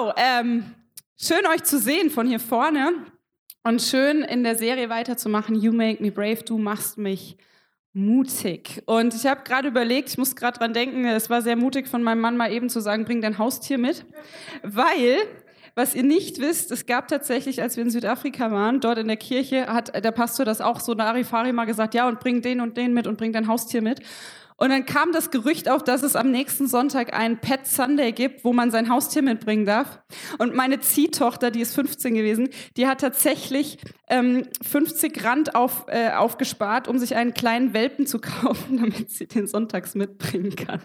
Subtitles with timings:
[0.00, 0.64] Wow, ähm,
[1.20, 2.90] schön euch zu sehen von hier vorne
[3.64, 5.54] und schön in der Serie weiterzumachen.
[5.54, 7.36] You make me brave, du machst mich
[7.92, 8.82] mutig.
[8.86, 12.02] Und ich habe gerade überlegt, ich muss gerade dran denken, es war sehr mutig von
[12.02, 14.06] meinem Mann mal eben zu sagen, bring dein Haustier mit,
[14.62, 15.18] weil
[15.74, 19.18] was ihr nicht wisst, es gab tatsächlich, als wir in Südafrika waren, dort in der
[19.18, 22.78] Kirche, hat der Pastor das auch so Narifari mal gesagt, ja, und bring den und
[22.78, 24.00] den mit und bring dein Haustier mit.
[24.60, 28.44] Und dann kam das Gerücht auf, dass es am nächsten Sonntag einen Pet Sunday gibt,
[28.44, 30.02] wo man sein Haustier mitbringen darf.
[30.36, 36.10] Und meine Ziehtochter, die ist 15 gewesen, die hat tatsächlich ähm, 50 Rand auf, äh,
[36.10, 40.82] aufgespart, um sich einen kleinen Welpen zu kaufen, damit sie den sonntags mitbringen kann.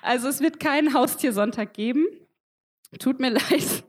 [0.00, 2.06] Also es wird keinen Haustiersonntag geben.
[3.00, 3.84] Tut mir leid,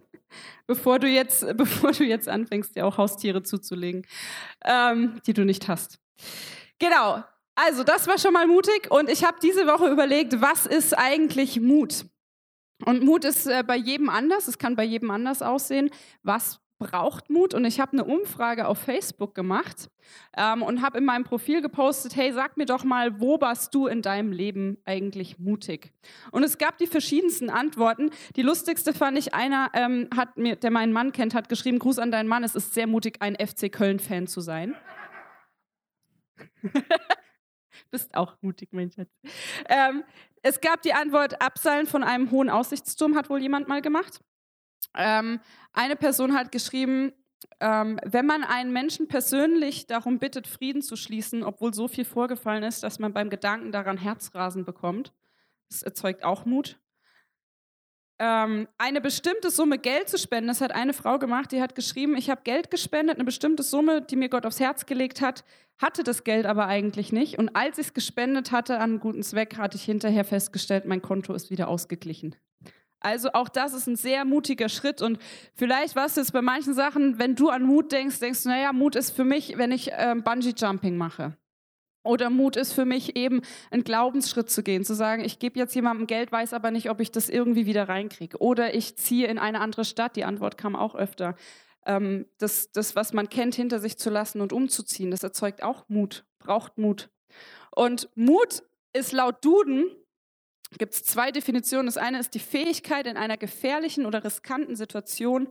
[0.66, 4.08] bevor du jetzt, bevor du jetzt anfängst, dir auch Haustiere zuzulegen,
[4.66, 6.00] ähm, die du nicht hast.
[6.80, 7.24] Genau.
[7.62, 11.60] Also, das war schon mal mutig und ich habe diese Woche überlegt, was ist eigentlich
[11.60, 12.06] Mut?
[12.86, 15.90] Und Mut ist äh, bei jedem anders, es kann bei jedem anders aussehen.
[16.24, 17.54] Was braucht Mut?
[17.54, 19.90] Und ich habe eine Umfrage auf Facebook gemacht
[20.38, 23.88] ähm, und habe in meinem Profil gepostet, hey, sag mir doch mal, wo warst du
[23.88, 25.92] in deinem Leben eigentlich mutig?
[26.32, 28.12] Und es gab die verschiedensten Antworten.
[28.38, 32.00] Die lustigste fand ich, einer ähm, hat mir, der meinen Mann kennt, hat geschrieben, Gruß
[32.00, 34.76] an deinen Mann, es ist sehr mutig, ein FC Köln-Fan zu sein.
[37.92, 39.10] bist auch mutig, mein Schatz.
[39.68, 40.04] Ähm,
[40.42, 44.20] es gab die Antwort, Abseilen von einem hohen Aussichtsturm hat wohl jemand mal gemacht.
[44.96, 45.40] Ähm,
[45.74, 47.14] eine Person hat geschrieben,
[47.60, 52.64] ähm, wenn man einen Menschen persönlich darum bittet, Frieden zu schließen, obwohl so viel vorgefallen
[52.64, 55.14] ist, dass man beim Gedanken daran Herzrasen bekommt,
[55.70, 56.80] das erzeugt auch Mut
[58.20, 60.48] ähm, eine bestimmte Summe Geld zu spenden.
[60.48, 64.02] Das hat eine Frau gemacht, die hat geschrieben, ich habe Geld gespendet, eine bestimmte Summe,
[64.02, 65.44] die mir Gott aufs Herz gelegt hat,
[65.78, 67.40] hatte das Geld aber eigentlich nicht.
[67.40, 71.02] Und als ich es gespendet hatte an einen guten Zweck, hatte ich hinterher festgestellt, mein
[71.02, 72.36] Konto ist wieder ausgeglichen.
[73.02, 75.20] Also auch das ist ein sehr mutiger Schritt und
[75.56, 78.98] vielleicht was ist bei manchen Sachen, wenn du an Mut denkst, denkst du, naja, Mut
[78.98, 81.38] ist für mich, wenn ich ähm, Bungee Jumping mache.
[82.10, 85.76] Oder Mut ist für mich eben, einen Glaubensschritt zu gehen, zu sagen, ich gebe jetzt
[85.76, 88.40] jemandem Geld, weiß aber nicht, ob ich das irgendwie wieder reinkriege.
[88.40, 91.36] Oder ich ziehe in eine andere Stadt, die Antwort kam auch öfter.
[91.86, 95.88] Ähm, das, das, was man kennt, hinter sich zu lassen und umzuziehen, das erzeugt auch
[95.88, 97.12] Mut, braucht Mut.
[97.76, 99.86] Und Mut ist laut Duden,
[100.80, 101.86] gibt es zwei Definitionen.
[101.86, 105.48] Das eine ist die Fähigkeit, in einer gefährlichen oder riskanten Situation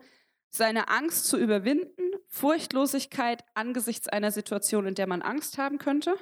[0.50, 6.16] seine Angst zu überwinden, Furchtlosigkeit angesichts einer Situation, in der man Angst haben könnte.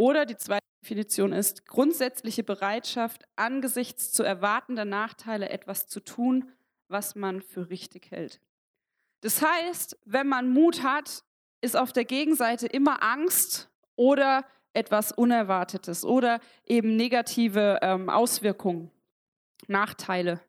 [0.00, 6.50] Oder die zweite Definition ist grundsätzliche Bereitschaft, angesichts zu erwartender Nachteile etwas zu tun,
[6.88, 8.40] was man für richtig hält.
[9.20, 11.22] Das heißt, wenn man Mut hat,
[11.60, 18.90] ist auf der Gegenseite immer Angst oder etwas Unerwartetes oder eben negative ähm, Auswirkungen,
[19.66, 20.40] Nachteile.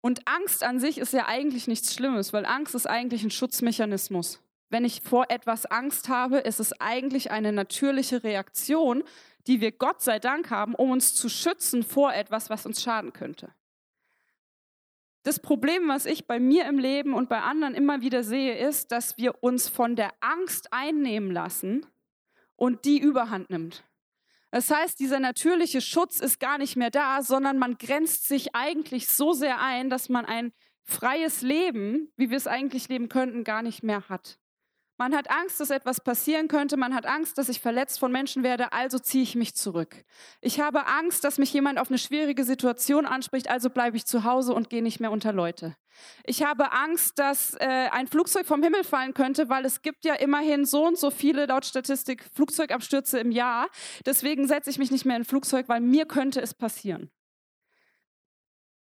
[0.00, 4.40] Und Angst an sich ist ja eigentlich nichts Schlimmes, weil Angst ist eigentlich ein Schutzmechanismus
[4.70, 9.04] wenn ich vor etwas Angst habe, ist es eigentlich eine natürliche Reaktion,
[9.46, 13.12] die wir Gott sei Dank haben, um uns zu schützen vor etwas, was uns schaden
[13.12, 13.52] könnte.
[15.22, 18.90] Das Problem, was ich bei mir im Leben und bei anderen immer wieder sehe, ist,
[18.90, 21.84] dass wir uns von der Angst einnehmen lassen
[22.56, 23.84] und die überhand nimmt.
[24.50, 29.08] Das heißt, dieser natürliche Schutz ist gar nicht mehr da, sondern man grenzt sich eigentlich
[29.08, 30.52] so sehr ein, dass man ein
[30.82, 34.39] freies Leben, wie wir es eigentlich leben könnten, gar nicht mehr hat.
[35.00, 36.76] Man hat Angst, dass etwas passieren könnte.
[36.76, 38.74] Man hat Angst, dass ich verletzt von Menschen werde.
[38.74, 40.04] Also ziehe ich mich zurück.
[40.42, 43.48] Ich habe Angst, dass mich jemand auf eine schwierige Situation anspricht.
[43.48, 45.74] Also bleibe ich zu Hause und gehe nicht mehr unter Leute.
[46.26, 50.12] Ich habe Angst, dass äh, ein Flugzeug vom Himmel fallen könnte, weil es gibt ja
[50.16, 53.70] immerhin so und so viele laut Statistik Flugzeugabstürze im Jahr.
[54.04, 57.10] Deswegen setze ich mich nicht mehr in ein Flugzeug, weil mir könnte es passieren.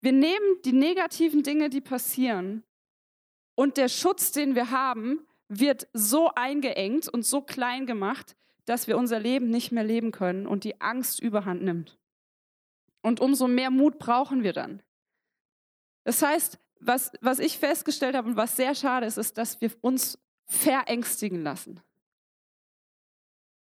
[0.01, 2.63] Wir nehmen die negativen Dinge, die passieren,
[3.53, 8.35] und der Schutz, den wir haben, wird so eingeengt und so klein gemacht,
[8.65, 11.97] dass wir unser Leben nicht mehr leben können und die Angst überhand nimmt.
[13.01, 14.83] Und umso mehr Mut brauchen wir dann.
[16.03, 19.71] Das heißt, was, was ich festgestellt habe und was sehr schade ist, ist, dass wir
[19.81, 21.81] uns verängstigen lassen.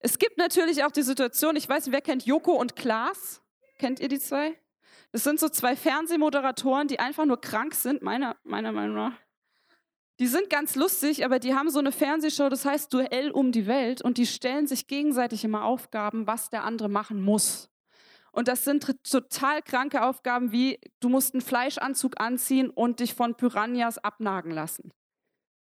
[0.00, 3.42] Es gibt natürlich auch die Situation, ich weiß nicht, wer kennt Joko und Klaas?
[3.78, 4.58] Kennt ihr die zwei?
[5.12, 9.12] Das sind so zwei Fernsehmoderatoren, die einfach nur krank sind, meiner, meiner Meinung nach.
[10.20, 13.66] Die sind ganz lustig, aber die haben so eine Fernsehshow, das heißt Duell um die
[13.66, 17.70] Welt und die stellen sich gegenseitig immer Aufgaben, was der andere machen muss.
[18.30, 23.34] Und das sind total kranke Aufgaben wie, du musst einen Fleischanzug anziehen und dich von
[23.34, 24.92] Piranhas abnagen lassen.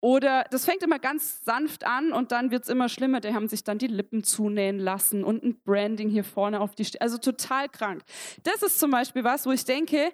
[0.02, 3.20] Oder das fängt immer ganz sanft an und dann wird es immer schlimmer.
[3.20, 6.86] Die haben sich dann die Lippen zunähen lassen und ein Branding hier vorne auf die
[6.86, 7.04] Stirn.
[7.04, 8.02] Also total krank.
[8.42, 10.12] Das ist zum Beispiel was, wo ich denke,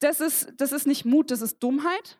[0.00, 2.18] das ist, das ist nicht Mut, das ist Dummheit,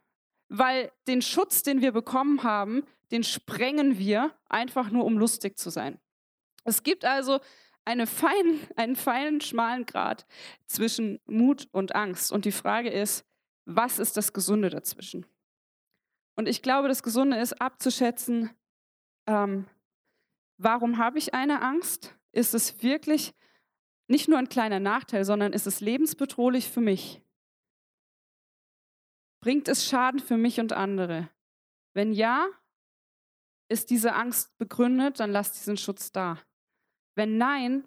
[0.50, 2.82] weil den Schutz, den wir bekommen haben,
[3.12, 5.98] den sprengen wir einfach nur, um lustig zu sein.
[6.64, 7.40] Es gibt also
[7.84, 10.26] eine fein, einen feinen, schmalen Grad
[10.66, 12.32] zwischen Mut und Angst.
[12.32, 13.24] Und die Frage ist,
[13.64, 15.24] was ist das Gesunde dazwischen?
[16.34, 18.50] Und ich glaube, das Gesunde ist abzuschätzen,
[19.26, 19.66] ähm,
[20.58, 22.16] warum habe ich eine Angst?
[22.32, 23.34] Ist es wirklich
[24.08, 27.22] nicht nur ein kleiner Nachteil, sondern ist es lebensbedrohlich für mich?
[29.40, 31.28] Bringt es Schaden für mich und andere?
[31.94, 32.46] Wenn ja,
[33.68, 36.38] ist diese Angst begründet, dann lass diesen Schutz da.
[37.14, 37.84] Wenn nein,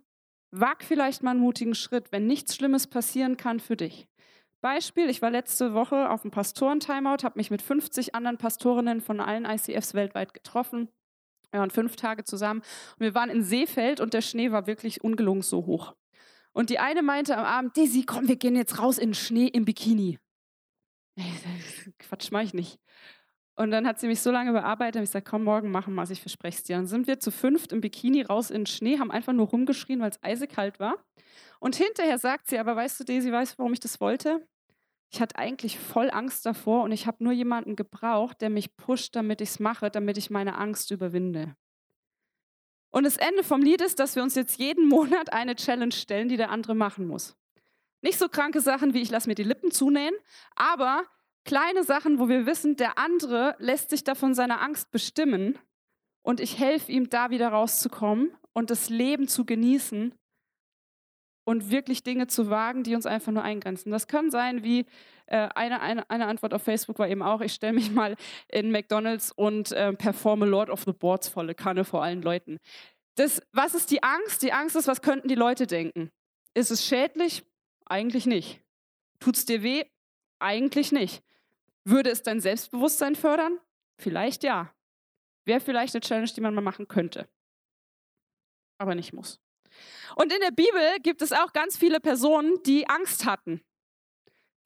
[0.52, 4.08] wag vielleicht mal einen mutigen Schritt, wenn nichts Schlimmes passieren kann für dich.
[4.62, 9.20] Beispiel, ich war letzte Woche auf dem Pastoren-Timeout, habe mich mit 50 anderen Pastorinnen von
[9.20, 10.88] allen ICFs weltweit getroffen.
[11.52, 12.62] Wir waren fünf Tage zusammen
[12.98, 15.96] und wir waren in Seefeld und der Schnee war wirklich ungelungen so hoch.
[16.54, 19.48] Und die eine meinte am Abend, Daisy, komm, wir gehen jetzt raus in den Schnee
[19.48, 20.18] im Bikini.
[22.00, 22.80] Quatsch, mach ich nicht.
[23.56, 26.02] Und dann hat sie mich so lange bearbeitet, und ich gesagt, komm, morgen machen wir
[26.02, 26.76] es, ich verspreche es dir.
[26.76, 30.00] Dann sind wir zu fünft im Bikini raus in den Schnee, haben einfach nur rumgeschrien,
[30.02, 30.96] weil es eisekalt war.
[31.60, 34.48] Und hinterher sagt sie, aber weißt du, Daisy, weißt du, warum ich das wollte?
[35.12, 39.16] Ich hatte eigentlich voll Angst davor und ich habe nur jemanden gebraucht, der mich pusht,
[39.16, 41.56] damit ich es mache, damit ich meine Angst überwinde.
[42.92, 46.30] Und das Ende vom Lied ist, dass wir uns jetzt jeden Monat eine Challenge stellen,
[46.30, 47.36] die der andere machen muss.
[48.04, 50.14] Nicht so kranke Sachen wie ich lasse mir die Lippen zunähen,
[50.56, 51.06] aber
[51.46, 55.60] Kleine Sachen, wo wir wissen, der andere lässt sich davon seiner Angst bestimmen
[56.22, 60.14] und ich helfe ihm, da wieder rauszukommen und das Leben zu genießen
[61.46, 63.92] und wirklich Dinge zu wagen, die uns einfach nur eingrenzen.
[63.92, 64.86] Das kann sein, wie
[65.26, 68.16] äh, eine, eine, eine Antwort auf Facebook war eben auch, ich stelle mich mal
[68.48, 72.60] in McDonald's und äh, performe Lord of the Boards volle Kanne vor allen Leuten.
[73.16, 74.44] Das, was ist die Angst?
[74.44, 76.10] Die Angst ist, was könnten die Leute denken?
[76.54, 77.44] Ist es schädlich?
[77.86, 78.62] Eigentlich nicht.
[79.20, 79.86] Tut es dir weh?
[80.40, 81.24] Eigentlich nicht.
[81.86, 83.60] Würde es dein Selbstbewusstsein fördern?
[83.98, 84.74] Vielleicht ja.
[85.46, 87.28] Wäre vielleicht eine Challenge, die man mal machen könnte.
[88.78, 89.40] Aber nicht muss.
[90.16, 93.62] Und in der Bibel gibt es auch ganz viele Personen, die Angst hatten,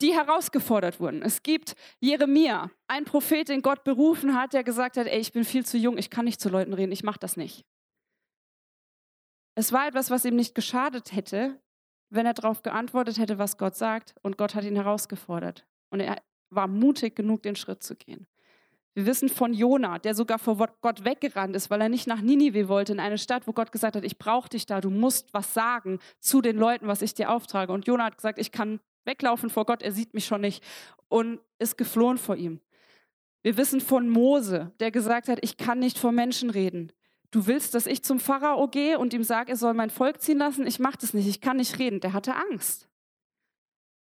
[0.01, 1.21] die herausgefordert wurden.
[1.21, 5.43] Es gibt Jeremia, ein Prophet, den Gott berufen hat, der gesagt hat, ey, ich bin
[5.43, 7.65] viel zu jung, ich kann nicht zu Leuten reden, ich mache das nicht.
[9.55, 11.59] Es war etwas, was ihm nicht geschadet hätte,
[12.09, 15.65] wenn er darauf geantwortet hätte, was Gott sagt, und Gott hat ihn herausgefordert.
[15.89, 18.27] Und er war mutig genug, den Schritt zu gehen.
[18.93, 22.67] Wir wissen von Jona, der sogar vor Gott weggerannt ist, weil er nicht nach Ninive
[22.67, 25.53] wollte, in eine Stadt, wo Gott gesagt hat, ich brauche dich da, du musst was
[25.53, 27.73] sagen zu den Leuten, was ich dir auftrage.
[27.73, 30.63] Und Jona hat gesagt, ich kann weglaufen vor Gott, er sieht mich schon nicht
[31.09, 32.59] und ist geflohen vor ihm.
[33.43, 36.91] Wir wissen von Mose, der gesagt hat, ich kann nicht vor Menschen reden.
[37.31, 40.37] Du willst, dass ich zum Pharao gehe und ihm sage, er soll mein Volk ziehen
[40.37, 40.65] lassen?
[40.65, 41.99] Ich mache das nicht, ich kann nicht reden.
[41.99, 42.87] Der hatte Angst.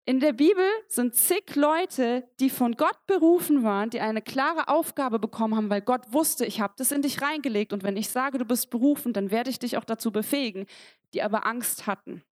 [0.09, 5.19] In der Bibel sind zig Leute, die von Gott berufen waren, die eine klare Aufgabe
[5.19, 8.39] bekommen haben, weil Gott wusste, ich habe das in dich reingelegt und wenn ich sage,
[8.39, 10.65] du bist berufen, dann werde ich dich auch dazu befähigen,
[11.13, 12.23] die aber Angst hatten,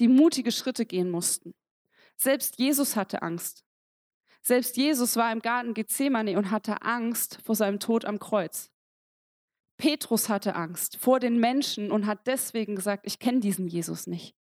[0.00, 1.54] die mutige Schritte gehen mussten.
[2.16, 3.64] Selbst Jesus hatte Angst.
[4.42, 8.72] Selbst Jesus war im Garten Gethsemane und hatte Angst vor seinem Tod am Kreuz.
[9.78, 14.34] Petrus hatte Angst vor den Menschen und hat deswegen gesagt, ich kenne diesen Jesus nicht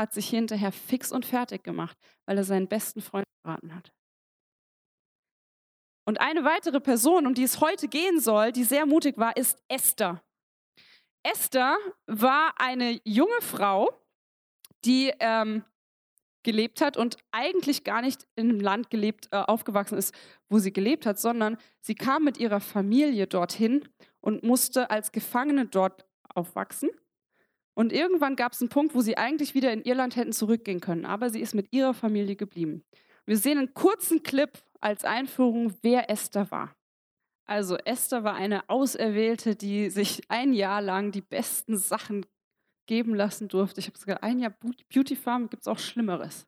[0.00, 3.92] hat sich hinterher fix und fertig gemacht, weil er seinen besten Freund verraten hat.
[6.06, 9.62] Und eine weitere Person, um die es heute gehen soll, die sehr mutig war, ist
[9.68, 10.22] Esther.
[11.22, 13.90] Esther war eine junge Frau,
[14.86, 15.64] die ähm,
[16.42, 20.14] gelebt hat und eigentlich gar nicht in einem Land gelebt, äh, aufgewachsen ist,
[20.48, 23.86] wo sie gelebt hat, sondern sie kam mit ihrer Familie dorthin
[24.20, 26.90] und musste als Gefangene dort aufwachsen
[27.74, 31.06] und irgendwann gab es einen Punkt, wo sie eigentlich wieder in Irland hätten zurückgehen können,
[31.06, 32.84] aber sie ist mit ihrer Familie geblieben.
[33.24, 34.50] Wir sehen einen kurzen Clip
[34.80, 36.76] als Einführung, wer Esther war.
[37.46, 42.26] Also Esther war eine Auserwählte, die sich ein Jahr lang die besten Sachen
[42.86, 43.80] geben lassen durfte.
[43.80, 44.54] Ich habe sogar ein Jahr
[44.92, 46.46] Beauty Farm, gibt es auch Schlimmeres.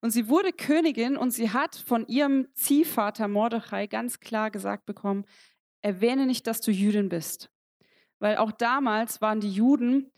[0.00, 5.24] Und sie wurde Königin und sie hat von ihrem Ziehvater Mordechai ganz klar gesagt bekommen,
[5.82, 7.50] erwähne nicht, dass du Jüdin bist.
[8.18, 10.10] Weil auch damals waren die Juden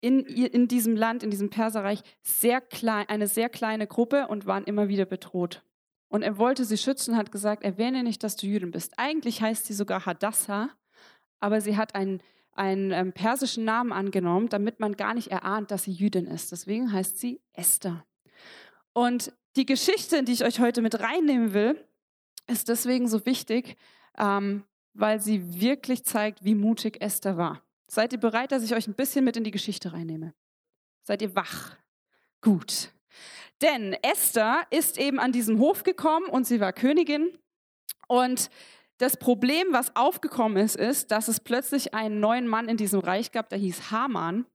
[0.00, 4.64] in, in diesem Land, in diesem Perserreich, sehr klein, eine sehr kleine Gruppe und waren
[4.64, 5.64] immer wieder bedroht.
[6.08, 8.94] Und er wollte sie schützen, hat gesagt, erwähne nicht, dass du Jüdin bist.
[8.96, 10.70] Eigentlich heißt sie sogar Hadassah,
[11.40, 12.22] aber sie hat einen,
[12.52, 16.52] einen ähm, persischen Namen angenommen, damit man gar nicht erahnt, dass sie Jüdin ist.
[16.52, 18.04] Deswegen heißt sie Esther.
[18.92, 21.84] Und die Geschichte, die ich euch heute mit reinnehmen will,
[22.46, 23.76] ist deswegen so wichtig,
[24.16, 24.64] ähm,
[24.98, 27.62] weil sie wirklich zeigt, wie mutig Esther war.
[27.86, 30.34] Seid ihr bereit, dass ich euch ein bisschen mit in die Geschichte reinnehme?
[31.04, 31.76] Seid ihr wach?
[32.40, 32.90] Gut.
[33.62, 37.38] Denn Esther ist eben an diesen Hof gekommen und sie war Königin.
[38.08, 38.50] Und
[38.98, 43.30] das Problem, was aufgekommen ist, ist, dass es plötzlich einen neuen Mann in diesem Reich
[43.30, 44.46] gab, der hieß Haman.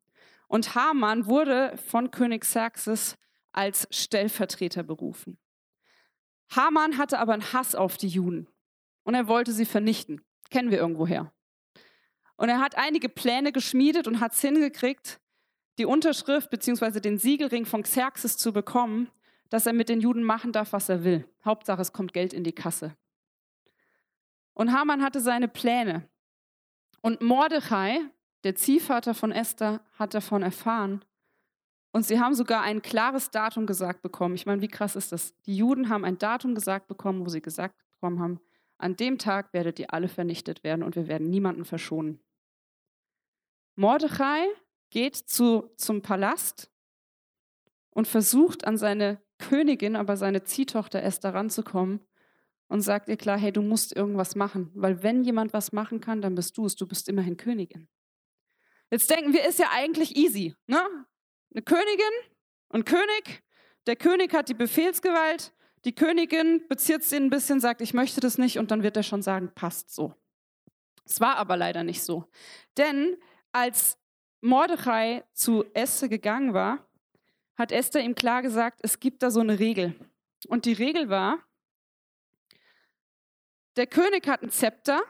[0.48, 3.18] Und Haman wurde von König Xerxes
[3.54, 5.38] als Stellvertreter berufen.
[6.54, 8.48] Haman hatte aber einen Hass auf die Juden
[9.04, 10.22] und er wollte sie vernichten.
[10.50, 11.32] Kennen wir irgendwoher.
[12.36, 15.20] Und er hat einige Pläne geschmiedet und hat es hingekriegt,
[15.78, 17.00] die Unterschrift bzw.
[17.00, 19.10] den Siegelring von Xerxes zu bekommen,
[19.50, 21.28] dass er mit den Juden machen darf, was er will.
[21.46, 22.96] Hauptsache, es kommt Geld in die Kasse.
[24.54, 26.08] Und Haman hatte seine Pläne.
[27.02, 28.00] Und Mordechai,
[28.44, 31.04] der Ziehvater von Esther, hat davon erfahren.
[31.92, 34.36] Und sie haben sogar ein klares Datum gesagt bekommen.
[34.36, 35.40] Ich meine, wie krass ist das?
[35.44, 38.40] Die Juden haben ein Datum gesagt bekommen, wo sie gesagt bekommen haben,
[38.84, 42.20] an dem Tag werdet ihr alle vernichtet werden und wir werden niemanden verschonen.
[43.76, 44.46] Mordechai
[44.90, 46.70] geht zu, zum Palast
[47.92, 52.02] und versucht an seine Königin, aber seine Ziehtochter Esther ranzukommen
[52.68, 56.22] und sagt ihr klar, hey, du musst irgendwas machen, weil wenn jemand was machen kann,
[56.22, 57.88] dann bist du es, du bist immerhin Königin.
[58.92, 60.82] Jetzt denken wir, ist ja eigentlich easy, ne?
[61.52, 62.14] Eine Königin
[62.68, 63.44] und König,
[63.88, 65.54] der König hat die Befehlsgewalt,
[65.86, 69.04] die Königin bezieht sie ein bisschen, sagt, ich möchte das nicht und dann wird er
[69.04, 70.14] schon sagen, passt so.
[71.06, 72.26] Es war aber leider nicht so.
[72.78, 73.18] Denn
[73.52, 73.98] als
[74.42, 76.88] Mordechai zu Esther gegangen war,
[77.56, 79.96] hat Esther ihm klar gesagt, es gibt da so eine Regel.
[80.48, 81.40] Und die Regel war,
[83.76, 85.02] der König hat ein Zepter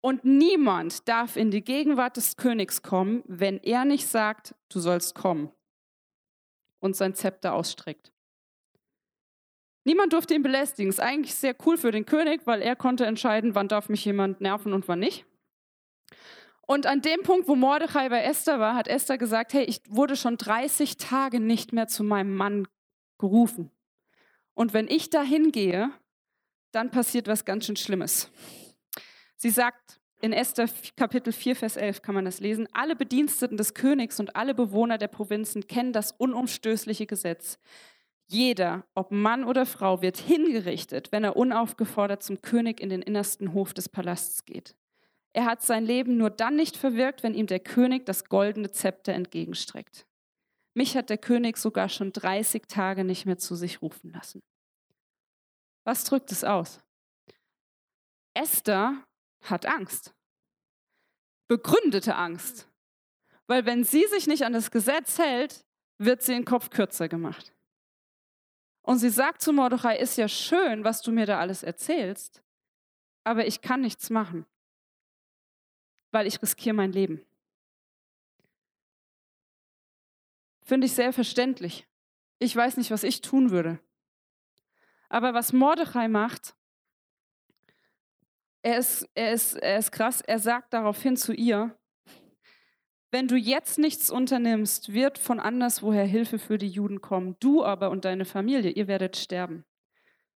[0.00, 5.14] und niemand darf in die Gegenwart des Königs kommen, wenn er nicht sagt, du sollst
[5.14, 5.52] kommen
[6.80, 8.12] und sein Zepter ausstreckt.
[9.84, 10.90] Niemand durfte ihn belästigen.
[10.90, 14.40] Ist eigentlich sehr cool für den König, weil er konnte entscheiden, wann darf mich jemand
[14.40, 15.24] nerven und wann nicht.
[16.66, 20.16] Und an dem Punkt, wo Mordechai bei Esther war, hat Esther gesagt, hey, ich wurde
[20.16, 22.68] schon 30 Tage nicht mehr zu meinem Mann
[23.18, 23.70] gerufen.
[24.54, 25.90] Und wenn ich da hingehe,
[26.70, 28.30] dann passiert was ganz schön Schlimmes.
[29.36, 33.74] Sie sagt in Esther Kapitel 4, Vers 11 kann man das lesen, alle Bediensteten des
[33.74, 37.58] Königs und alle Bewohner der Provinzen kennen das unumstößliche Gesetz.
[38.32, 43.54] Jeder, ob Mann oder Frau, wird hingerichtet, wenn er unaufgefordert zum König in den innersten
[43.54, 44.76] Hof des Palasts geht.
[45.32, 49.14] Er hat sein Leben nur dann nicht verwirkt, wenn ihm der König das goldene Zepter
[49.14, 50.06] entgegenstreckt.
[50.74, 54.40] Mich hat der König sogar schon 30 Tage nicht mehr zu sich rufen lassen.
[55.84, 56.80] Was drückt es aus?
[58.34, 59.04] Esther
[59.42, 60.14] hat Angst.
[61.48, 62.68] Begründete Angst.
[63.48, 65.64] Weil wenn sie sich nicht an das Gesetz hält,
[65.98, 67.52] wird sie den Kopf kürzer gemacht.
[68.90, 72.42] Und sie sagt zu Mordechai, ist ja schön, was du mir da alles erzählst,
[73.22, 74.46] aber ich kann nichts machen,
[76.10, 77.24] weil ich riskiere mein Leben.
[80.62, 81.86] Finde ich sehr verständlich.
[82.40, 83.78] Ich weiß nicht, was ich tun würde.
[85.08, 86.56] Aber was Mordechai macht,
[88.62, 91.78] er ist, er, ist, er ist krass, er sagt daraufhin zu ihr,
[93.10, 97.36] wenn du jetzt nichts unternimmst, wird von anderswoher Hilfe für die Juden kommen.
[97.40, 99.64] Du aber und deine Familie, ihr werdet sterben.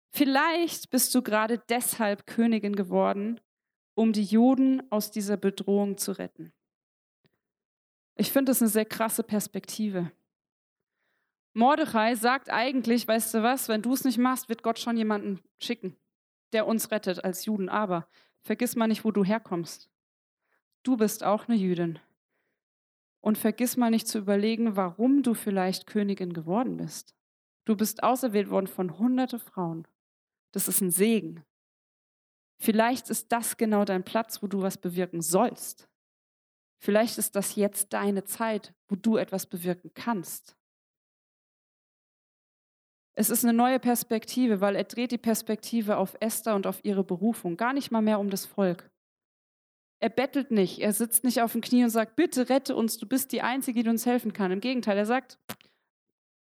[0.09, 3.39] Vielleicht bist du gerade deshalb Königin geworden,
[3.93, 6.53] um die Juden aus dieser Bedrohung zu retten.
[8.15, 10.11] Ich finde das eine sehr krasse Perspektive.
[11.53, 15.41] Mordechai sagt eigentlich, weißt du was, wenn du es nicht machst, wird Gott schon jemanden
[15.59, 15.97] schicken,
[16.53, 17.67] der uns rettet als Juden.
[17.67, 18.07] Aber
[18.41, 19.89] vergiss mal nicht, wo du herkommst.
[20.83, 21.99] Du bist auch eine Jüdin.
[23.21, 27.15] Und vergiss mal nicht zu überlegen, warum du vielleicht Königin geworden bist.
[27.65, 29.87] Du bist auserwählt worden von hunderte Frauen.
[30.51, 31.43] Das ist ein Segen.
[32.59, 35.87] Vielleicht ist das genau dein Platz, wo du was bewirken sollst.
[36.79, 40.55] Vielleicht ist das jetzt deine Zeit, wo du etwas bewirken kannst.
[43.13, 47.03] Es ist eine neue Perspektive, weil er dreht die Perspektive auf Esther und auf ihre
[47.03, 48.89] Berufung, gar nicht mal mehr um das Volk.
[50.01, 53.07] Er bettelt nicht, er sitzt nicht auf dem Knie und sagt, bitte rette uns, du
[53.07, 54.51] bist die Einzige, die uns helfen kann.
[54.51, 55.37] Im Gegenteil, er sagt,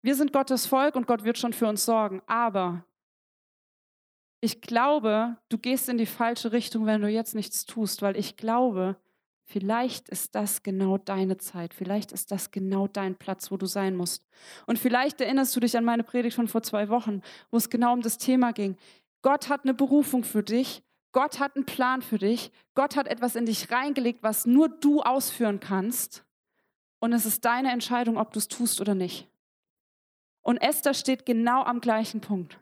[0.01, 2.21] wir sind Gottes Volk und Gott wird schon für uns sorgen.
[2.25, 2.85] Aber
[4.41, 8.35] ich glaube, du gehst in die falsche Richtung, wenn du jetzt nichts tust, weil ich
[8.35, 8.97] glaube,
[9.47, 11.75] Vielleicht ist das genau deine Zeit.
[11.75, 14.25] Vielleicht ist das genau dein Platz, wo du sein musst.
[14.65, 17.21] Und vielleicht erinnerst du dich an meine Predigt von vor zwei Wochen,
[17.51, 18.75] wo es genau um das Thema ging.
[19.21, 20.81] Gott hat eine Berufung für dich.
[21.15, 22.51] Gott hat einen Plan für dich.
[22.73, 26.25] Gott hat etwas in dich reingelegt, was nur du ausführen kannst.
[26.99, 29.29] Und es ist deine Entscheidung, ob du es tust oder nicht.
[30.41, 32.59] Und Esther steht genau am gleichen Punkt.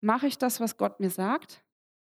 [0.00, 1.62] Mache ich das, was Gott mir sagt?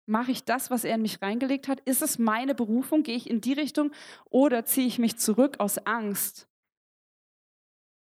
[0.06, 1.80] Mache ich das, was er in mich reingelegt hat?
[1.80, 3.02] Ist es meine Berufung?
[3.02, 3.90] Gehe ich in die Richtung?
[4.26, 6.46] Oder ziehe ich mich zurück aus Angst?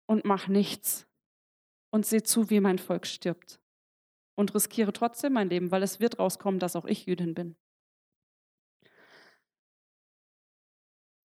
[0.07, 1.07] und mach nichts
[1.91, 3.59] und sehe zu, wie mein Volk stirbt
[4.35, 7.55] und riskiere trotzdem mein Leben, weil es wird rauskommen, dass auch ich Jüdin bin.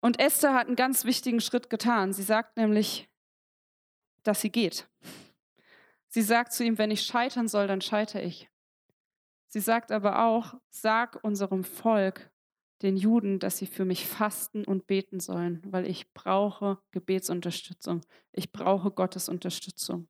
[0.01, 2.13] Und Esther hat einen ganz wichtigen Schritt getan.
[2.13, 3.09] Sie sagt nämlich,
[4.25, 4.89] dass sie geht.
[6.09, 8.51] Sie sagt zu ihm, wenn ich scheitern soll, dann scheitere ich.
[9.47, 12.31] Sie sagt aber auch, sag unserem Volk,
[12.83, 18.01] den Juden, dass sie für mich fasten und beten sollen, weil ich brauche Gebetsunterstützung.
[18.33, 20.09] Ich brauche Gottes Unterstützung.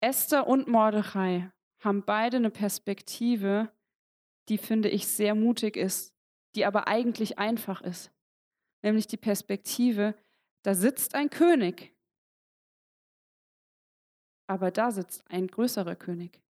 [0.00, 3.72] Esther und Mordechai haben beide eine Perspektive,
[4.48, 6.14] die finde ich sehr mutig ist,
[6.54, 8.10] die aber eigentlich einfach ist.
[8.82, 10.14] Nämlich die Perspektive,
[10.62, 11.94] da sitzt ein König,
[14.46, 16.42] aber da sitzt ein größerer König.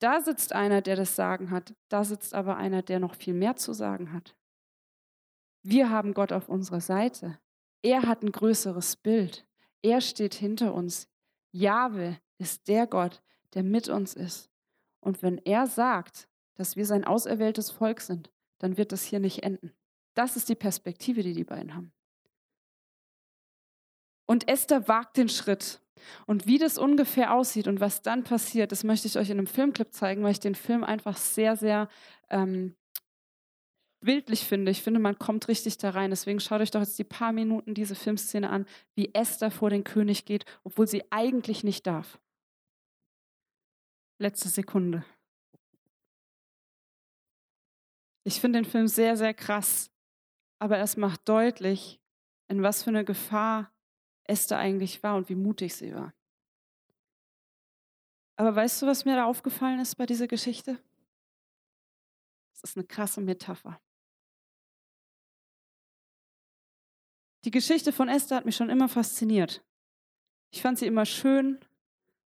[0.00, 3.56] Da sitzt einer, der das Sagen hat, da sitzt aber einer, der noch viel mehr
[3.56, 4.36] zu sagen hat.
[5.62, 7.38] Wir haben Gott auf unserer Seite.
[7.82, 9.46] Er hat ein größeres Bild.
[9.80, 11.08] Er steht hinter uns.
[11.52, 13.22] Jahwe ist der Gott,
[13.54, 14.50] der mit uns ist.
[15.00, 19.42] Und wenn er sagt, dass wir sein auserwähltes Volk sind, dann wird das hier nicht
[19.42, 19.72] enden.
[20.14, 21.92] Das ist die Perspektive, die die beiden haben.
[24.26, 25.80] Und Esther wagt den Schritt.
[26.26, 29.46] Und wie das ungefähr aussieht und was dann passiert, das möchte ich euch in einem
[29.46, 31.88] Filmclip zeigen, weil ich den Film einfach sehr, sehr
[32.30, 32.74] ähm,
[34.02, 34.70] bildlich finde.
[34.70, 36.10] Ich finde, man kommt richtig da rein.
[36.10, 39.84] Deswegen schaut euch doch jetzt die paar Minuten diese Filmszene an, wie Esther vor den
[39.84, 42.20] König geht, obwohl sie eigentlich nicht darf.
[44.18, 45.04] Letzte Sekunde.
[48.24, 49.90] Ich finde den Film sehr, sehr krass,
[50.60, 52.00] aber es macht deutlich,
[52.48, 53.72] in was für eine Gefahr
[54.24, 56.14] Esther eigentlich war und wie mutig sie war.
[58.36, 60.78] Aber weißt du, was mir da aufgefallen ist bei dieser Geschichte?
[62.52, 63.80] Das ist eine krasse Metapher.
[67.44, 69.64] Die Geschichte von Esther hat mich schon immer fasziniert.
[70.50, 71.58] Ich fand sie immer schön.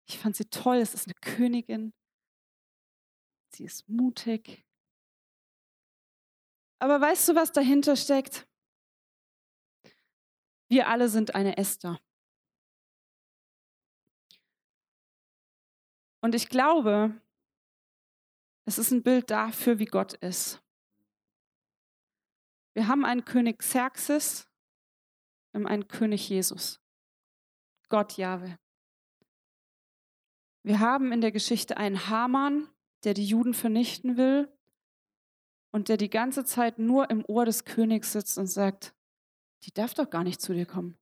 [0.05, 0.77] Ich fand sie toll.
[0.77, 1.93] Es ist eine Königin.
[3.49, 4.65] Sie ist mutig.
[6.79, 8.47] Aber weißt du, was dahinter steckt?
[10.67, 11.99] Wir alle sind eine Esther.
[16.21, 17.21] Und ich glaube,
[18.65, 20.63] es ist ein Bild dafür, wie Gott ist.
[22.73, 24.49] Wir haben einen König Xerxes
[25.53, 26.81] und einen König Jesus.
[27.89, 28.57] Gott Jahwe.
[30.63, 32.67] Wir haben in der Geschichte einen Haman,
[33.03, 34.51] der die Juden vernichten will
[35.71, 38.95] und der die ganze Zeit nur im Ohr des Königs sitzt und sagt,
[39.63, 40.97] die darf doch gar nicht zu dir kommen.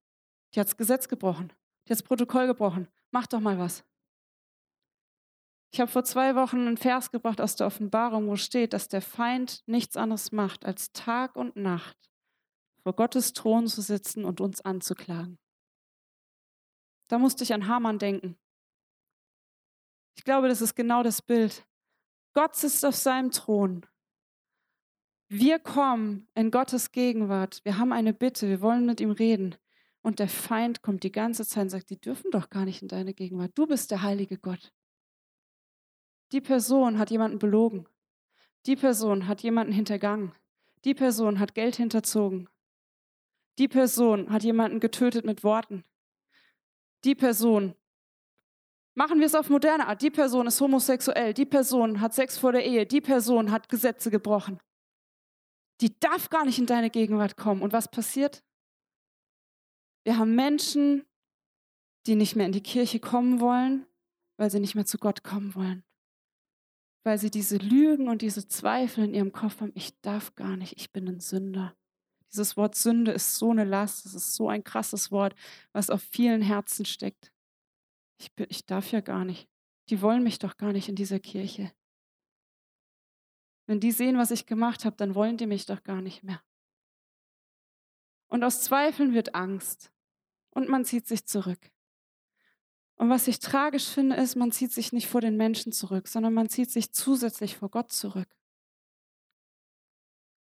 [0.53, 1.53] Die hat das Gesetz gebrochen.
[1.85, 2.87] Die hat das Protokoll gebrochen.
[3.11, 3.83] Mach doch mal was.
[5.73, 9.01] Ich habe vor zwei Wochen einen Vers gebracht aus der Offenbarung, wo steht, dass der
[9.01, 12.10] Feind nichts anderes macht, als Tag und Nacht
[12.83, 15.39] vor Gottes Thron zu sitzen und uns anzuklagen.
[17.07, 18.37] Da musste ich an Hamann denken.
[20.15, 21.65] Ich glaube, das ist genau das Bild.
[22.33, 23.85] Gott sitzt auf seinem Thron
[25.33, 27.61] wir kommen in Gottes Gegenwart.
[27.63, 28.49] Wir haben eine Bitte.
[28.49, 29.55] Wir wollen mit ihm reden.
[30.01, 32.89] Und der Feind kommt die ganze Zeit und sagt, die dürfen doch gar nicht in
[32.89, 33.51] deine Gegenwart.
[33.55, 34.73] Du bist der heilige Gott.
[36.33, 37.87] Die Person hat jemanden belogen.
[38.65, 40.33] Die Person hat jemanden hintergangen.
[40.83, 42.49] Die Person hat Geld hinterzogen.
[43.61, 45.85] Die Person hat jemanden getötet mit Worten.
[47.05, 47.75] Die Person,
[48.95, 51.33] machen wir es auf moderne Art, die Person ist homosexuell.
[51.33, 52.85] Die Person hat Sex vor der Ehe.
[52.85, 54.59] Die Person hat Gesetze gebrochen
[55.81, 57.61] die darf gar nicht in deine Gegenwart kommen.
[57.61, 58.43] Und was passiert?
[60.03, 61.05] Wir haben Menschen,
[62.05, 63.85] die nicht mehr in die Kirche kommen wollen,
[64.37, 65.83] weil sie nicht mehr zu Gott kommen wollen.
[67.03, 70.73] Weil sie diese Lügen und diese Zweifel in ihrem Kopf haben, ich darf gar nicht,
[70.77, 71.75] ich bin ein Sünder.
[72.31, 75.35] Dieses Wort Sünde ist so eine Last, es ist so ein krasses Wort,
[75.73, 77.31] was auf vielen Herzen steckt.
[78.17, 79.49] Ich, bin, ich darf ja gar nicht.
[79.89, 81.73] Die wollen mich doch gar nicht in dieser Kirche.
[83.65, 86.41] Wenn die sehen, was ich gemacht habe, dann wollen die mich doch gar nicht mehr.
[88.27, 89.91] Und aus Zweifeln wird Angst
[90.51, 91.71] und man zieht sich zurück.
[92.95, 96.33] Und was ich tragisch finde, ist, man zieht sich nicht vor den Menschen zurück, sondern
[96.33, 98.29] man zieht sich zusätzlich vor Gott zurück.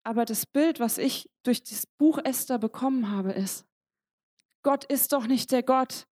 [0.03, 3.65] Aber das Bild, was ich durch das Buch Esther bekommen habe, ist,
[4.63, 6.07] Gott ist doch nicht der Gott,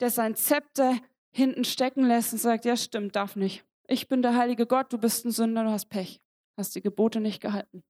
[0.00, 0.98] der sein Zepter
[1.30, 3.64] hinten stecken lässt und sagt, ja stimmt, darf nicht.
[3.86, 6.20] Ich bin der heilige Gott, du bist ein Sünder, du hast Pech
[6.56, 7.84] hast die Gebote nicht gehalten.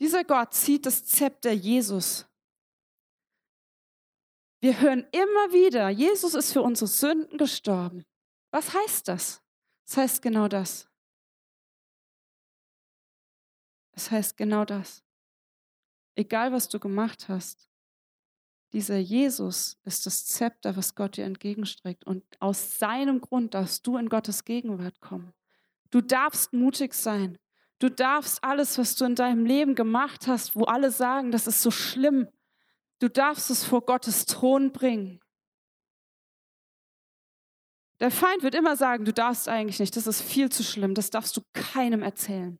[0.00, 2.26] Dieser Gott zieht das Zepter Jesus.
[4.60, 8.04] Wir hören immer wieder, Jesus ist für unsere Sünden gestorben.
[8.50, 9.42] Was heißt das?
[9.86, 10.89] Das heißt genau das.
[13.92, 15.02] Es heißt genau das.
[16.14, 17.70] Egal, was du gemacht hast,
[18.72, 22.04] Dieser Jesus ist das Zepter, was Gott dir entgegenstreckt.
[22.06, 25.32] Und aus seinem Grund darfst du in Gottes Gegenwart kommen.
[25.90, 27.36] Du darfst mutig sein.
[27.80, 31.62] Du darfst alles, was du in deinem Leben gemacht hast, wo alle sagen, das ist
[31.62, 32.28] so schlimm,
[33.00, 35.18] du darfst es vor Gottes Thron bringen.
[38.00, 41.10] Der Feind wird immer sagen, du darfst eigentlich nicht, das ist viel zu schlimm, das
[41.10, 42.58] darfst du keinem erzählen.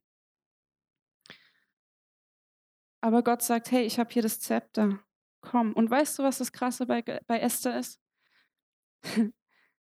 [3.00, 4.98] Aber Gott sagt, hey, ich habe hier das Zepter,
[5.40, 5.72] komm.
[5.72, 8.00] Und weißt du, was das Krasse bei, bei Esther ist?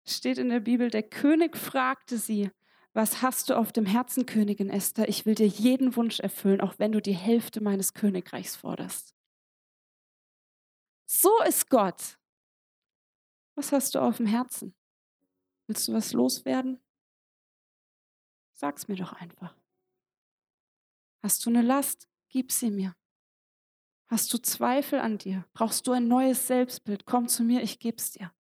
[0.06, 2.50] Steht in der Bibel, der König fragte sie,
[2.92, 5.08] was hast du auf dem Herzen, Königin Esther?
[5.08, 9.14] Ich will dir jeden Wunsch erfüllen, auch wenn du die Hälfte meines Königreichs forderst.
[11.06, 12.18] So ist Gott.
[13.54, 14.74] Was hast du auf dem Herzen?
[15.66, 16.80] Willst du was loswerden?
[18.54, 19.56] Sag's mir doch einfach.
[21.22, 22.08] Hast du eine Last?
[22.28, 22.94] Gib sie mir.
[24.10, 25.44] Hast du Zweifel an dir?
[25.52, 27.06] Brauchst du ein neues Selbstbild?
[27.06, 28.32] Komm zu mir, ich geb's dir.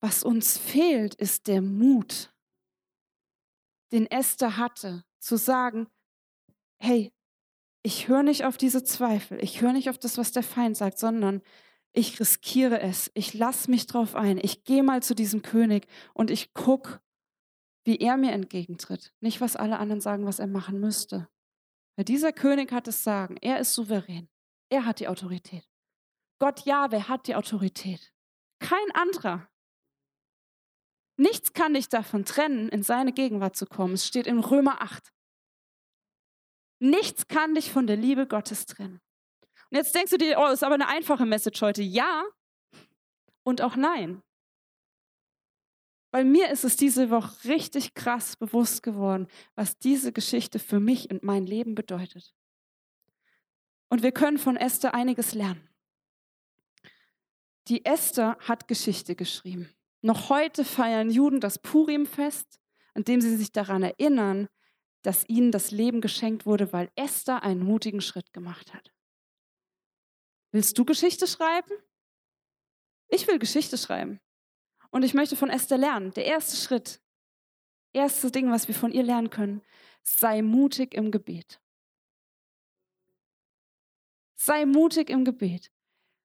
[0.00, 2.32] Was uns fehlt, ist der Mut,
[3.90, 5.88] den Esther hatte, zu sagen,
[6.78, 7.12] hey,
[7.82, 10.98] ich höre nicht auf diese Zweifel, ich höre nicht auf das, was der Feind sagt,
[10.98, 11.42] sondern
[11.92, 16.30] ich riskiere es, ich lasse mich drauf ein, ich gehe mal zu diesem König und
[16.30, 17.00] ich gucke,
[17.84, 19.12] wie er mir entgegentritt.
[19.20, 21.28] Nicht, was alle anderen sagen, was er machen müsste.
[21.96, 24.28] Weil dieser König hat es sagen, er ist souverän,
[24.68, 25.68] er hat die Autorität.
[26.38, 28.12] Gott ja, wer hat die Autorität?
[28.58, 29.48] Kein anderer.
[31.18, 33.94] Nichts kann dich davon trennen, in seine Gegenwart zu kommen.
[33.94, 35.12] Es steht in Römer 8.
[36.78, 39.00] Nichts kann dich von der Liebe Gottes trennen.
[39.70, 41.82] Und jetzt denkst du dir, oh, ist aber eine einfache Message heute.
[41.82, 42.24] Ja
[43.46, 44.22] und auch nein.
[46.16, 51.10] Weil mir ist es diese Woche richtig krass bewusst geworden, was diese Geschichte für mich
[51.10, 52.34] und mein Leben bedeutet.
[53.90, 55.68] Und wir können von Esther einiges lernen.
[57.68, 59.68] Die Esther hat Geschichte geschrieben.
[60.00, 62.60] Noch heute feiern Juden das Purimfest,
[62.94, 64.48] an dem sie sich daran erinnern,
[65.02, 68.90] dass ihnen das Leben geschenkt wurde, weil Esther einen mutigen Schritt gemacht hat.
[70.50, 71.74] Willst du Geschichte schreiben?
[73.08, 74.18] Ich will Geschichte schreiben.
[74.96, 76.14] Und ich möchte von Esther lernen.
[76.14, 77.02] Der erste Schritt,
[77.92, 79.60] erste Ding, was wir von ihr lernen können,
[80.02, 81.60] sei mutig im Gebet.
[84.36, 85.70] Sei mutig im Gebet.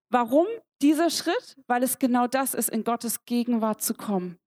[0.07, 0.47] Warum
[0.81, 1.57] dieser Schritt?
[1.67, 4.39] Weil es genau das ist, in Gottes Gegenwart zu kommen.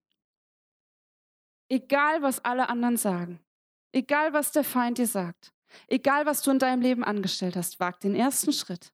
[1.68, 3.44] Egal, was alle anderen sagen,
[3.92, 5.52] egal, was der Feind dir sagt,
[5.86, 8.90] egal, was du in deinem Leben angestellt hast, wag den ersten Schritt.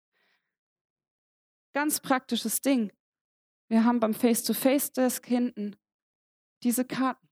[1.73, 2.91] Ganz praktisches Ding.
[3.71, 5.77] Wir haben beim Face-to-Face-Desk hinten
[6.65, 7.29] diese Karten.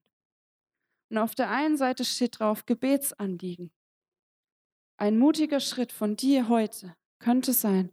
[1.11, 3.73] Und auf der einen Seite steht drauf Gebetsanliegen.
[4.99, 7.91] Ein mutiger Schritt von dir heute könnte sein,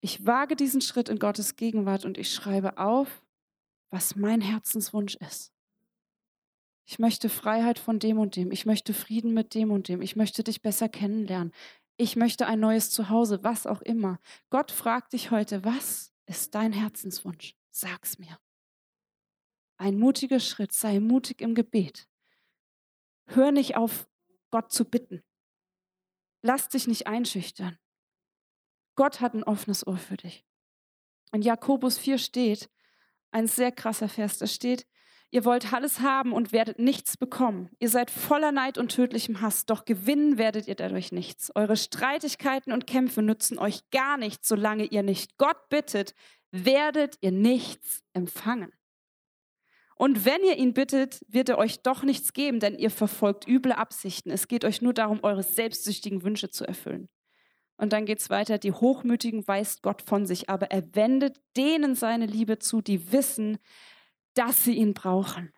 [0.00, 3.22] ich wage diesen Schritt in Gottes Gegenwart und ich schreibe auf,
[3.90, 5.52] was mein Herzenswunsch ist.
[6.86, 8.52] Ich möchte Freiheit von dem und dem.
[8.52, 10.00] Ich möchte Frieden mit dem und dem.
[10.00, 11.52] Ich möchte dich besser kennenlernen.
[11.96, 14.18] Ich möchte ein neues Zuhause, was auch immer.
[14.48, 17.54] Gott fragt dich heute, was ist dein Herzenswunsch?
[17.70, 18.38] Sag's mir.
[19.76, 22.08] Ein mutiger Schritt, sei mutig im Gebet.
[23.26, 24.08] Hör nicht auf,
[24.50, 25.22] Gott zu bitten.
[26.42, 27.78] Lass dich nicht einschüchtern.
[28.94, 30.44] Gott hat ein offenes Ohr für dich.
[31.32, 32.70] In Jakobus 4 steht,
[33.32, 34.86] ein sehr krasser Vers, da steht,
[35.30, 37.70] Ihr wollt alles haben und werdet nichts bekommen.
[37.80, 41.50] Ihr seid voller Neid und tödlichem Hass, doch gewinnen werdet ihr dadurch nichts.
[41.56, 46.14] Eure Streitigkeiten und Kämpfe nützen euch gar nichts, solange ihr nicht Gott bittet,
[46.52, 48.72] werdet ihr nichts empfangen.
[49.96, 53.72] Und wenn ihr ihn bittet, wird er euch doch nichts geben, denn ihr verfolgt üble
[53.72, 54.30] Absichten.
[54.30, 57.08] Es geht euch nur darum, eure selbstsüchtigen Wünsche zu erfüllen.
[57.76, 61.94] Und dann geht es weiter, die Hochmütigen weist Gott von sich, aber er wendet denen
[61.94, 63.58] seine Liebe zu, die wissen,
[64.34, 65.52] dass sie ihn brauchen.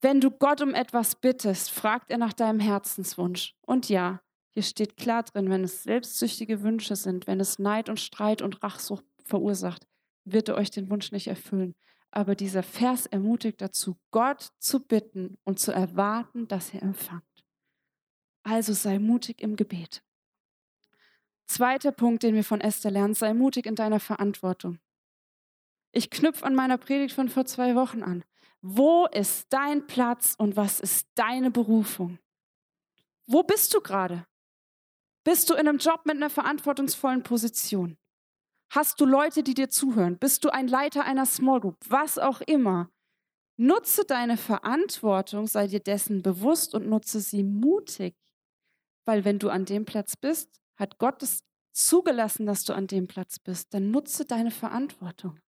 [0.00, 3.54] Wenn du Gott um etwas bittest, fragt er nach deinem Herzenswunsch.
[3.62, 4.20] Und ja,
[4.52, 8.62] hier steht klar drin, wenn es selbstsüchtige Wünsche sind, wenn es Neid und Streit und
[8.62, 9.86] Rachsucht verursacht,
[10.24, 11.74] wird er euch den Wunsch nicht erfüllen.
[12.10, 17.44] Aber dieser Vers ermutigt dazu, Gott zu bitten und zu erwarten, dass er empfangt.
[18.42, 20.02] Also sei mutig im Gebet.
[21.46, 24.78] Zweiter Punkt, den wir von Esther lernen, sei mutig in deiner Verantwortung.
[25.96, 28.22] Ich knüpfe an meiner Predigt von vor zwei Wochen an.
[28.60, 32.18] Wo ist dein Platz und was ist deine Berufung?
[33.26, 34.26] Wo bist du gerade?
[35.24, 37.96] Bist du in einem Job mit einer verantwortungsvollen Position?
[38.68, 40.18] Hast du Leute, die dir zuhören?
[40.18, 41.78] Bist du ein Leiter einer Small Group?
[41.88, 42.90] Was auch immer.
[43.56, 48.14] Nutze deine Verantwortung, sei dir dessen bewusst und nutze sie mutig.
[49.06, 53.06] Weil wenn du an dem Platz bist, hat Gott das zugelassen, dass du an dem
[53.06, 55.40] Platz bist, dann nutze deine Verantwortung.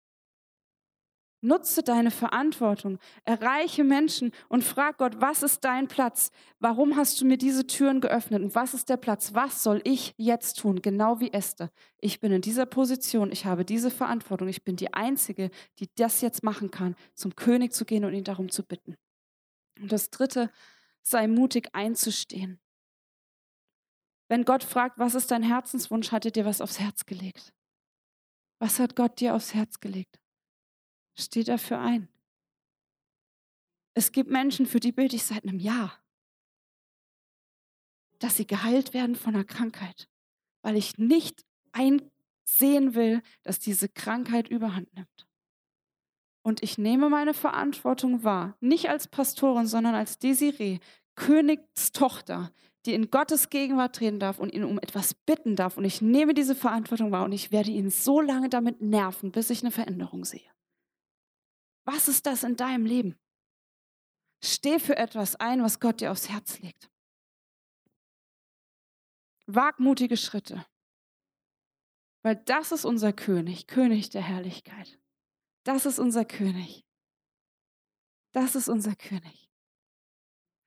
[1.41, 6.31] Nutze deine Verantwortung, erreiche Menschen und frag Gott, was ist dein Platz?
[6.59, 8.41] Warum hast du mir diese Türen geöffnet?
[8.41, 9.35] Und was ist der Platz?
[9.35, 10.81] Was soll ich jetzt tun?
[10.81, 11.69] Genau wie Esther.
[11.99, 14.47] Ich bin in dieser Position, ich habe diese Verantwortung.
[14.47, 18.23] Ich bin die Einzige, die das jetzt machen kann, zum König zu gehen und ihn
[18.23, 18.97] darum zu bitten.
[19.79, 20.51] Und das Dritte,
[21.03, 22.59] sei mutig einzustehen.
[24.27, 27.53] Wenn Gott fragt, was ist dein Herzenswunsch, hat er dir was aufs Herz gelegt?
[28.59, 30.19] Was hat Gott dir aufs Herz gelegt?
[31.19, 32.07] Steh dafür ein.
[33.93, 35.97] Es gibt Menschen, für die bete ich seit einem Jahr,
[38.19, 40.07] dass sie geheilt werden von einer Krankheit,
[40.61, 45.27] weil ich nicht einsehen will, dass diese Krankheit überhand nimmt.
[46.43, 50.79] Und ich nehme meine Verantwortung wahr, nicht als Pastorin, sondern als Desiree,
[51.15, 52.51] Königstochter,
[52.85, 55.77] die in Gottes Gegenwart treten darf und ihn um etwas bitten darf.
[55.77, 59.49] Und ich nehme diese Verantwortung wahr und ich werde ihn so lange damit nerven, bis
[59.49, 60.49] ich eine Veränderung sehe.
[61.87, 63.17] Was ist das in deinem Leben?
[64.43, 66.91] Steh für etwas ein, was Gott dir aufs Herz legt.
[69.45, 70.65] Wagmutige Schritte.
[72.23, 74.99] Weil das ist unser König, König der Herrlichkeit.
[75.63, 76.85] Das ist unser König.
[78.33, 79.49] Das ist unser König.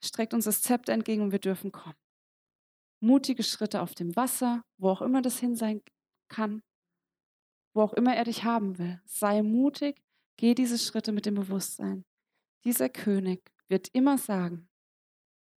[0.03, 1.99] Streckt uns das Zepter entgegen und wir dürfen kommen.
[3.01, 5.83] Mutige Schritte auf dem Wasser, wo auch immer das hin sein
[6.29, 6.63] kann,
[7.75, 9.03] wo auch immer er dich haben will.
[9.05, 10.03] Sei mutig,
[10.41, 12.07] geh diese Schritte mit dem Bewusstsein.
[12.65, 14.71] Dieser König wird immer sagen,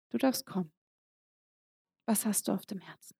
[0.10, 0.74] du darfst kommen.
[2.08, 3.16] Was hast du auf dem Herzen?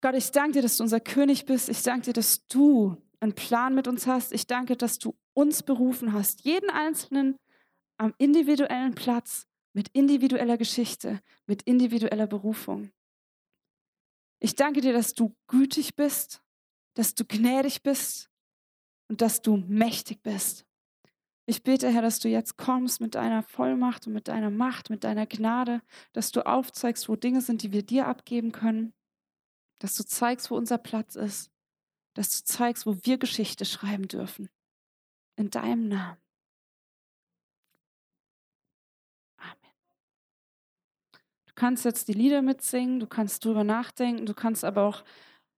[0.00, 1.68] Gott, ich danke dir, dass du unser König bist.
[1.68, 4.32] Ich danke dir, dass du einen Plan mit uns hast.
[4.32, 7.36] Ich danke, dass du uns berufen hast, jeden Einzelnen
[7.96, 12.90] am individuellen Platz, mit individueller Geschichte, mit individueller Berufung.
[14.40, 16.42] Ich danke dir, dass du gütig bist,
[16.94, 18.33] dass du gnädig bist
[19.08, 20.66] und dass du mächtig bist.
[21.46, 25.04] Ich bete, Herr, dass du jetzt kommst mit deiner Vollmacht und mit deiner Macht, mit
[25.04, 25.82] deiner Gnade,
[26.14, 28.94] dass du aufzeigst, wo Dinge sind, die wir dir abgeben können,
[29.78, 31.50] dass du zeigst, wo unser Platz ist,
[32.14, 34.48] dass du zeigst, wo wir Geschichte schreiben dürfen.
[35.36, 36.16] In deinem Namen.
[39.36, 39.74] Amen.
[41.46, 45.04] Du kannst jetzt die Lieder mitsingen, du kannst drüber nachdenken, du kannst aber auch,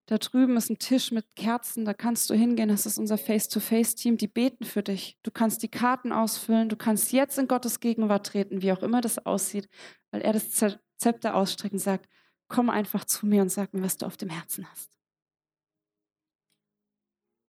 [0.07, 4.17] da drüben ist ein Tisch mit Kerzen, da kannst du hingehen, das ist unser Face-to-Face-Team,
[4.17, 5.19] die beten für dich.
[5.23, 9.01] Du kannst die Karten ausfüllen, du kannst jetzt in Gottes Gegenwart treten, wie auch immer
[9.01, 9.69] das aussieht,
[10.13, 10.51] weil er das
[10.97, 12.09] Zepter ausstreckt und sagt,
[12.49, 14.96] komm einfach zu mir und sag mir, was du auf dem Herzen hast.